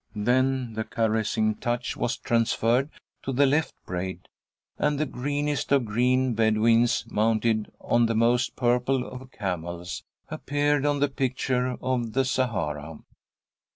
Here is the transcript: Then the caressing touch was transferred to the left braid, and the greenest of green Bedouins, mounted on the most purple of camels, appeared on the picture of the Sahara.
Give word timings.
Then 0.15 0.73
the 0.73 0.83
caressing 0.83 1.53
touch 1.57 1.95
was 1.95 2.17
transferred 2.17 2.89
to 3.21 3.31
the 3.31 3.45
left 3.45 3.75
braid, 3.85 4.27
and 4.79 4.97
the 4.99 5.05
greenest 5.05 5.71
of 5.71 5.85
green 5.85 6.33
Bedouins, 6.33 7.05
mounted 7.11 7.71
on 7.79 8.07
the 8.07 8.15
most 8.15 8.55
purple 8.55 9.05
of 9.05 9.29
camels, 9.29 10.03
appeared 10.27 10.87
on 10.87 11.01
the 11.01 11.07
picture 11.07 11.77
of 11.83 12.13
the 12.13 12.25
Sahara. 12.25 12.97